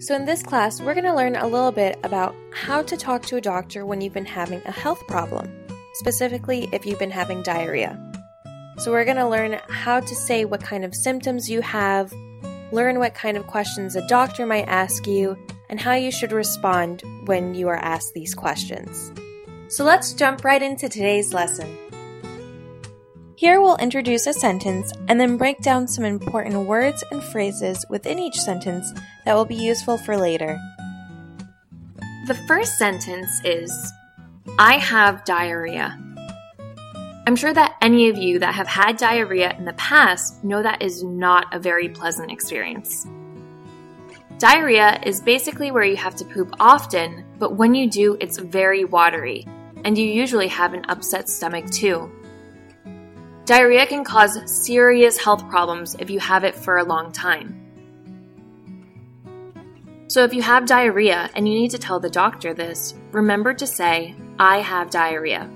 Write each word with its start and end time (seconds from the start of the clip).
So, 0.00 0.14
in 0.14 0.26
this 0.26 0.44
class, 0.44 0.80
we're 0.80 0.94
going 0.94 1.06
to 1.06 1.14
learn 1.14 1.34
a 1.34 1.48
little 1.48 1.72
bit 1.72 1.98
about 2.04 2.32
how 2.52 2.82
to 2.82 2.96
talk 2.96 3.22
to 3.26 3.36
a 3.36 3.40
doctor 3.40 3.84
when 3.84 4.00
you've 4.00 4.12
been 4.12 4.24
having 4.24 4.62
a 4.64 4.70
health 4.70 5.04
problem, 5.08 5.50
specifically 5.94 6.68
if 6.72 6.86
you've 6.86 7.00
been 7.00 7.10
having 7.10 7.42
diarrhea. 7.42 7.98
So, 8.78 8.92
we're 8.92 9.04
going 9.04 9.16
to 9.16 9.28
learn 9.28 9.58
how 9.68 9.98
to 9.98 10.14
say 10.14 10.44
what 10.44 10.62
kind 10.62 10.84
of 10.84 10.94
symptoms 10.94 11.50
you 11.50 11.62
have, 11.62 12.12
learn 12.70 13.00
what 13.00 13.14
kind 13.14 13.36
of 13.36 13.48
questions 13.48 13.96
a 13.96 14.06
doctor 14.06 14.46
might 14.46 14.68
ask 14.68 15.04
you, 15.04 15.36
and 15.68 15.80
how 15.80 15.94
you 15.94 16.12
should 16.12 16.30
respond 16.30 17.02
when 17.24 17.54
you 17.54 17.66
are 17.66 17.76
asked 17.76 18.14
these 18.14 18.36
questions. 18.36 19.12
So, 19.66 19.82
let's 19.82 20.12
jump 20.12 20.44
right 20.44 20.62
into 20.62 20.88
today's 20.88 21.34
lesson. 21.34 21.87
Here 23.38 23.60
we'll 23.60 23.76
introduce 23.76 24.26
a 24.26 24.32
sentence 24.32 24.92
and 25.06 25.20
then 25.20 25.36
break 25.36 25.60
down 25.62 25.86
some 25.86 26.04
important 26.04 26.66
words 26.66 27.04
and 27.12 27.22
phrases 27.22 27.86
within 27.88 28.18
each 28.18 28.34
sentence 28.34 28.92
that 29.24 29.36
will 29.36 29.44
be 29.44 29.54
useful 29.54 29.96
for 29.96 30.16
later. 30.16 30.58
The 32.26 32.34
first 32.48 32.78
sentence 32.78 33.30
is 33.44 33.92
I 34.58 34.78
have 34.78 35.24
diarrhea. 35.24 35.96
I'm 37.28 37.36
sure 37.36 37.54
that 37.54 37.76
any 37.80 38.08
of 38.08 38.16
you 38.16 38.40
that 38.40 38.56
have 38.56 38.66
had 38.66 38.96
diarrhea 38.96 39.56
in 39.56 39.64
the 39.64 39.72
past 39.74 40.42
know 40.42 40.60
that 40.60 40.82
is 40.82 41.04
not 41.04 41.54
a 41.54 41.60
very 41.60 41.88
pleasant 41.88 42.32
experience. 42.32 43.06
Diarrhea 44.38 45.00
is 45.06 45.20
basically 45.20 45.70
where 45.70 45.84
you 45.84 45.96
have 45.96 46.16
to 46.16 46.24
poop 46.24 46.56
often, 46.58 47.24
but 47.38 47.54
when 47.54 47.76
you 47.76 47.88
do, 47.88 48.16
it's 48.18 48.38
very 48.38 48.84
watery, 48.84 49.46
and 49.84 49.96
you 49.96 50.06
usually 50.06 50.48
have 50.48 50.74
an 50.74 50.84
upset 50.88 51.28
stomach 51.28 51.70
too. 51.70 52.10
Diarrhea 53.48 53.86
can 53.86 54.04
cause 54.04 54.38
serious 54.44 55.16
health 55.16 55.48
problems 55.48 55.96
if 55.98 56.10
you 56.10 56.20
have 56.20 56.44
it 56.44 56.54
for 56.54 56.76
a 56.76 56.84
long 56.84 57.10
time. 57.12 57.64
So, 60.08 60.22
if 60.22 60.34
you 60.34 60.42
have 60.42 60.66
diarrhea 60.66 61.30
and 61.34 61.48
you 61.48 61.54
need 61.54 61.70
to 61.70 61.78
tell 61.78 61.98
the 61.98 62.10
doctor 62.10 62.52
this, 62.52 62.94
remember 63.10 63.54
to 63.54 63.66
say, 63.66 64.14
I 64.38 64.58
have 64.58 64.90
diarrhea. 64.90 65.48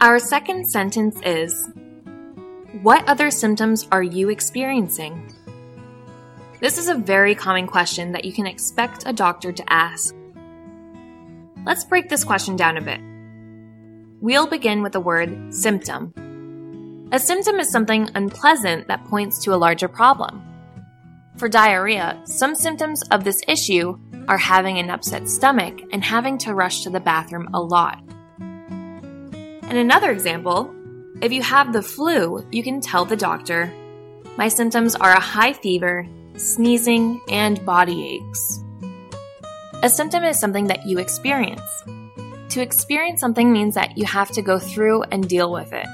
Our 0.00 0.20
second 0.20 0.68
sentence 0.68 1.20
is 1.24 1.70
What 2.82 3.08
other 3.08 3.32
symptoms 3.32 3.88
are 3.90 4.04
you 4.04 4.28
experiencing? 4.28 5.34
This 6.60 6.78
is 6.78 6.86
a 6.86 6.94
very 6.94 7.34
common 7.34 7.66
question 7.66 8.12
that 8.12 8.24
you 8.24 8.32
can 8.32 8.46
expect 8.46 9.02
a 9.06 9.12
doctor 9.12 9.50
to 9.50 9.72
ask. 9.72 10.14
Let's 11.64 11.82
break 11.82 12.08
this 12.08 12.22
question 12.22 12.54
down 12.54 12.76
a 12.76 12.80
bit. 12.80 13.15
We'll 14.26 14.48
begin 14.48 14.82
with 14.82 14.92
the 14.92 14.98
word 14.98 15.54
symptom. 15.54 16.12
A 17.12 17.18
symptom 17.20 17.60
is 17.60 17.70
something 17.70 18.10
unpleasant 18.16 18.88
that 18.88 19.04
points 19.04 19.38
to 19.44 19.54
a 19.54 19.62
larger 19.64 19.86
problem. 19.86 20.42
For 21.36 21.48
diarrhea, 21.48 22.20
some 22.24 22.56
symptoms 22.56 23.04
of 23.12 23.22
this 23.22 23.40
issue 23.46 23.96
are 24.26 24.36
having 24.36 24.78
an 24.78 24.90
upset 24.90 25.28
stomach 25.28 25.80
and 25.92 26.02
having 26.02 26.38
to 26.38 26.54
rush 26.54 26.82
to 26.82 26.90
the 26.90 26.98
bathroom 26.98 27.48
a 27.54 27.60
lot. 27.60 28.02
And 28.40 29.78
another 29.78 30.10
example, 30.10 30.74
if 31.22 31.30
you 31.30 31.42
have 31.42 31.72
the 31.72 31.80
flu, 31.80 32.44
you 32.50 32.64
can 32.64 32.80
tell 32.80 33.04
the 33.04 33.14
doctor, 33.14 33.72
My 34.36 34.48
symptoms 34.48 34.96
are 34.96 35.12
a 35.12 35.20
high 35.20 35.52
fever, 35.52 36.04
sneezing, 36.36 37.20
and 37.28 37.64
body 37.64 38.16
aches. 38.16 38.64
A 39.84 39.88
symptom 39.88 40.24
is 40.24 40.40
something 40.40 40.66
that 40.66 40.84
you 40.84 40.98
experience. 40.98 41.62
To 42.56 42.62
experience 42.62 43.20
something 43.20 43.52
means 43.52 43.74
that 43.74 43.98
you 43.98 44.06
have 44.06 44.30
to 44.30 44.40
go 44.40 44.58
through 44.58 45.02
and 45.02 45.28
deal 45.28 45.52
with 45.52 45.74
it. 45.74 45.86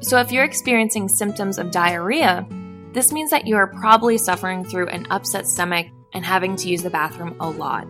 So, 0.00 0.18
if 0.18 0.32
you're 0.32 0.42
experiencing 0.42 1.08
symptoms 1.08 1.60
of 1.60 1.70
diarrhea, 1.70 2.44
this 2.92 3.12
means 3.12 3.30
that 3.30 3.46
you 3.46 3.54
are 3.54 3.68
probably 3.68 4.18
suffering 4.18 4.64
through 4.64 4.88
an 4.88 5.06
upset 5.10 5.46
stomach 5.46 5.86
and 6.12 6.24
having 6.24 6.56
to 6.56 6.68
use 6.68 6.82
the 6.82 6.90
bathroom 6.90 7.36
a 7.38 7.48
lot. 7.48 7.86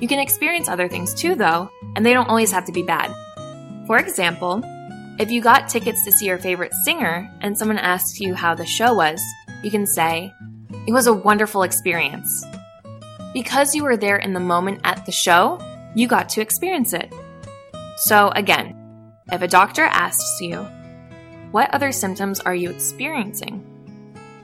You 0.00 0.06
can 0.06 0.18
experience 0.18 0.68
other 0.68 0.86
things 0.86 1.14
too, 1.14 1.34
though, 1.34 1.70
and 1.96 2.04
they 2.04 2.12
don't 2.12 2.28
always 2.28 2.52
have 2.52 2.66
to 2.66 2.72
be 2.72 2.82
bad. 2.82 3.10
For 3.86 3.96
example, 3.96 4.60
if 5.18 5.30
you 5.30 5.40
got 5.40 5.70
tickets 5.70 6.04
to 6.04 6.12
see 6.12 6.26
your 6.26 6.36
favorite 6.36 6.74
singer 6.84 7.26
and 7.40 7.56
someone 7.56 7.78
asks 7.78 8.20
you 8.20 8.34
how 8.34 8.54
the 8.54 8.66
show 8.66 8.92
was, 8.92 9.18
you 9.62 9.70
can 9.70 9.86
say, 9.86 10.30
It 10.86 10.92
was 10.92 11.06
a 11.06 11.14
wonderful 11.14 11.62
experience. 11.62 12.44
Because 13.32 13.74
you 13.74 13.82
were 13.82 13.96
there 13.96 14.18
in 14.18 14.34
the 14.34 14.40
moment 14.40 14.82
at 14.84 15.06
the 15.06 15.12
show, 15.12 15.58
you 15.94 16.06
got 16.06 16.28
to 16.30 16.40
experience 16.40 16.92
it. 16.92 17.12
So, 17.96 18.30
again, 18.30 18.76
if 19.32 19.42
a 19.42 19.48
doctor 19.48 19.82
asks 19.82 20.40
you, 20.40 20.66
What 21.50 21.70
other 21.74 21.92
symptoms 21.92 22.40
are 22.40 22.54
you 22.54 22.70
experiencing? 22.70 23.66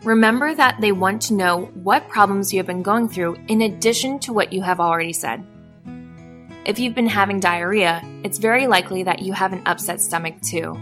Remember 0.03 0.55
that 0.55 0.81
they 0.81 0.93
want 0.93 1.23
to 1.23 1.35
know 1.35 1.67
what 1.83 2.09
problems 2.09 2.53
you 2.53 2.59
have 2.59 2.67
been 2.67 2.83
going 2.83 3.09
through 3.09 3.37
in 3.49 3.63
addition 3.63 4.19
to 4.21 4.33
what 4.33 4.53
you 4.53 4.63
have 4.63 4.79
already 4.79 5.13
said. 5.13 5.45
If 6.65 6.79
you've 6.79 6.95
been 6.95 7.09
having 7.09 7.41
diarrhea, 7.41 8.03
it's 8.25 8.39
very 8.39 8.67
likely 8.67 9.03
that 9.05 9.23
you 9.23 9.33
have 9.33 9.53
an 9.53 9.63
upset 9.67 10.01
stomach 10.01 10.41
too. 10.43 10.77